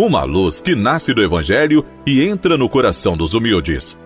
[0.00, 3.98] Uma luz que nasce do Evangelho e entra no coração dos humildes.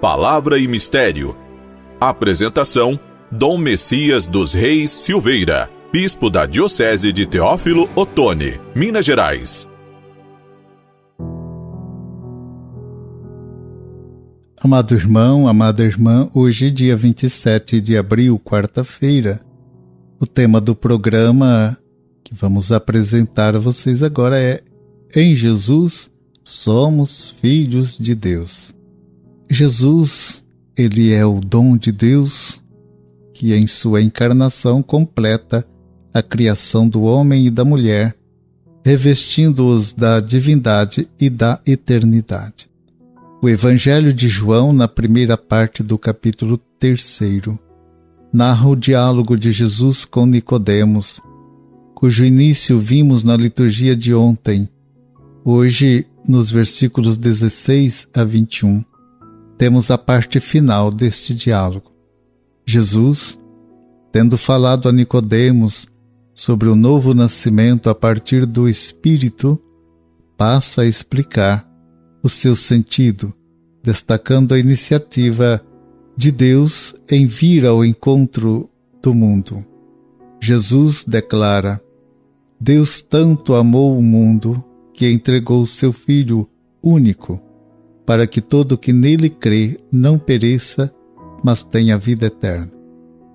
[0.00, 1.36] Palavra e Mistério.
[2.00, 2.96] Apresentação:
[3.28, 9.68] Dom Messias dos Reis Silveira, Bispo da Diocese de Teófilo Otoni, Minas Gerais.
[14.60, 19.40] Amado irmão, amada irmã, hoje, dia 27 de abril, quarta-feira,
[20.20, 21.76] o tema do programa
[22.22, 24.62] que vamos apresentar a vocês agora é
[25.14, 26.10] Em Jesus
[26.42, 28.74] somos filhos de Deus.
[29.50, 30.42] Jesus,
[30.74, 32.62] ele é o dom de Deus
[33.34, 35.66] que em sua encarnação completa
[36.14, 38.16] a criação do homem e da mulher,
[38.82, 42.70] revestindo-os da divindade e da eternidade.
[43.42, 47.20] O Evangelho de João, na primeira parte do capítulo 3,
[48.32, 51.20] narra o diálogo de Jesus com Nicodemos,
[51.94, 54.70] cujo início vimos na liturgia de ontem.
[55.44, 58.84] Hoje, nos versículos 16 a 21,
[59.58, 61.90] temos a parte final deste diálogo.
[62.64, 63.36] Jesus,
[64.12, 65.88] tendo falado a Nicodemos
[66.32, 69.60] sobre o novo nascimento a partir do Espírito,
[70.36, 71.68] passa a explicar
[72.22, 73.34] o seu sentido,
[73.82, 75.60] destacando a iniciativa
[76.16, 78.70] de Deus em vir ao encontro
[79.02, 79.66] do mundo.
[80.40, 81.82] Jesus declara:
[82.60, 86.48] Deus tanto amou o mundo que entregou seu Filho
[86.82, 87.40] único,
[88.04, 90.92] para que todo que nele crê não pereça,
[91.42, 92.70] mas tenha vida eterna.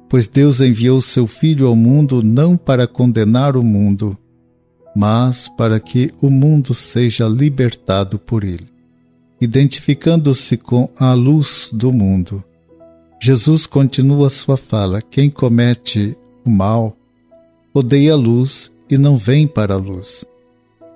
[0.09, 4.17] Pois Deus enviou seu Filho ao mundo não para condenar o mundo,
[4.95, 8.77] mas para que o mundo seja libertado por ele
[9.39, 12.43] identificando-se com a luz do mundo.
[13.21, 16.95] Jesus continua sua fala: quem comete o mal
[17.73, 20.25] odeia a luz e não vem para a luz,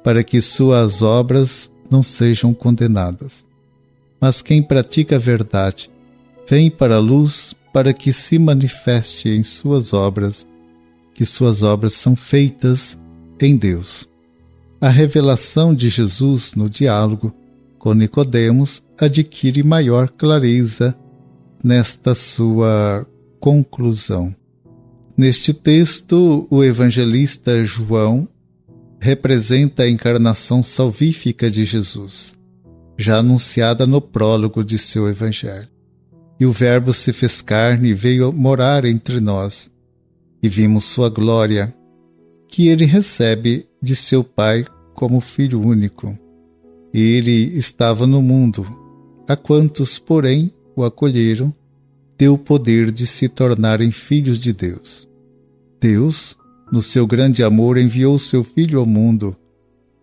[0.03, 3.45] para que suas obras não sejam condenadas.
[4.19, 5.89] Mas quem pratica a verdade
[6.47, 10.47] vem para a luz para que se manifeste em suas obras,
[11.13, 12.99] que suas obras são feitas
[13.39, 14.07] em Deus.
[14.79, 17.33] A revelação de Jesus no diálogo
[17.77, 20.95] com Nicodemos adquire maior clareza
[21.63, 23.07] nesta sua
[23.39, 24.35] conclusão.
[25.17, 28.27] Neste texto, o evangelista João
[29.01, 32.33] representa a encarnação salvífica de Jesus,
[32.97, 35.67] já anunciada no prólogo de seu evangelho.
[36.39, 39.69] E o Verbo se fez carne e veio morar entre nós,
[40.41, 41.75] e vimos sua glória,
[42.47, 46.17] que ele recebe de seu Pai como Filho único
[46.93, 48.65] ele estava no mundo.
[49.27, 51.53] A quantos, porém, o acolheram,
[52.17, 55.07] deu o poder de se tornarem filhos de Deus.
[55.79, 56.37] Deus,
[56.71, 59.35] no seu grande amor, enviou seu Filho ao mundo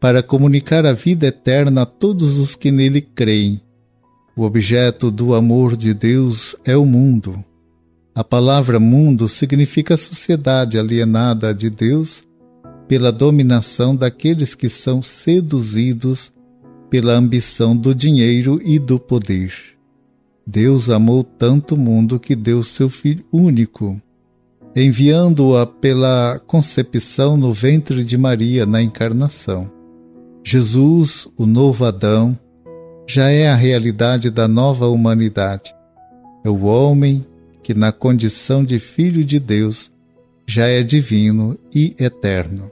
[0.00, 3.60] para comunicar a vida eterna a todos os que nele creem.
[4.36, 7.44] O objeto do amor de Deus é o mundo.
[8.14, 12.22] A palavra mundo significa sociedade alienada de Deus
[12.86, 16.32] pela dominação daqueles que são seduzidos
[16.88, 19.52] pela ambição do dinheiro e do poder.
[20.46, 24.00] Deus amou tanto o mundo que deu seu Filho único,
[24.82, 29.70] enviando-a pela concepção no ventre de Maria na encarnação.
[30.44, 32.38] Jesus, o novo Adão,
[33.06, 35.74] já é a realidade da nova humanidade.
[36.44, 37.26] É o homem
[37.62, 39.90] que, na condição de filho de Deus,
[40.46, 42.70] já é divino e eterno.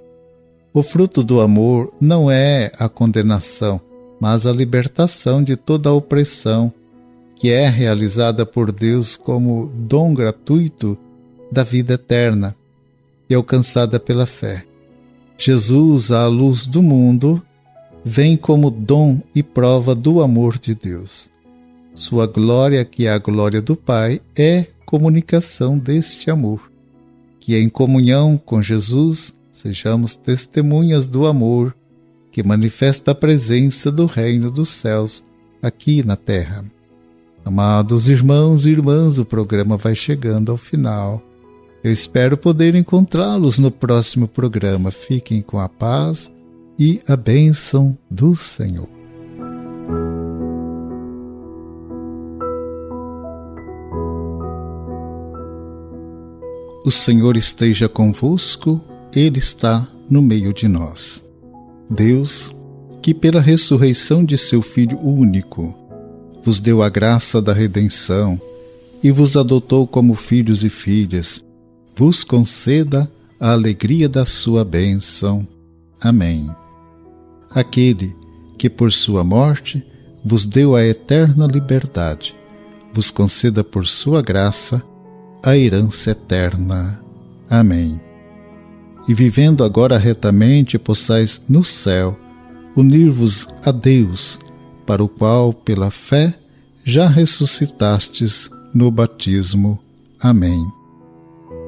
[0.72, 3.80] O fruto do amor não é a condenação,
[4.20, 6.72] mas a libertação de toda a opressão,
[7.34, 10.98] que é realizada por Deus como dom gratuito
[11.56, 12.54] da vida eterna
[13.30, 14.66] e alcançada pela fé.
[15.38, 17.42] Jesus, a luz do mundo,
[18.04, 21.30] vem como dom e prova do amor de Deus.
[21.94, 26.70] Sua glória, que é a glória do Pai, é comunicação deste amor.
[27.40, 31.74] Que em comunhão com Jesus sejamos testemunhas do amor
[32.30, 35.24] que manifesta a presença do reino dos céus
[35.62, 36.66] aqui na terra.
[37.42, 41.22] Amados irmãos e irmãs, o programa vai chegando ao final.
[41.86, 44.90] Eu espero poder encontrá-los no próximo programa.
[44.90, 46.32] Fiquem com a paz
[46.76, 48.88] e a bênção do Senhor.
[56.84, 58.80] O Senhor esteja convosco,
[59.14, 61.24] Ele está no meio de nós.
[61.88, 62.50] Deus,
[63.00, 65.72] que pela ressurreição de seu Filho único,
[66.42, 68.40] vos deu a graça da redenção
[69.04, 71.45] e vos adotou como filhos e filhas,
[71.96, 73.10] vos conceda
[73.40, 75.48] a alegria da sua bênção.
[75.98, 76.48] Amém.
[77.50, 78.14] Aquele
[78.58, 79.82] que por sua morte
[80.22, 82.36] vos deu a eterna liberdade,
[82.92, 84.82] vos conceda por sua graça
[85.42, 87.00] a herança eterna.
[87.48, 87.98] Amém.
[89.08, 92.18] E vivendo agora retamente, possais no céu
[92.76, 94.38] unir-vos a Deus,
[94.84, 96.38] para o qual, pela fé,
[96.84, 99.78] já ressuscitastes no batismo.
[100.20, 100.75] Amém.